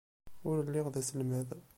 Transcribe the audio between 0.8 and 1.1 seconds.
d